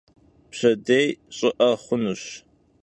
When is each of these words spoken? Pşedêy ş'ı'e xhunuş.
Pşedêy 0.51 1.07
ş'ı'e 1.35 1.69
xhunuş. 1.83 2.23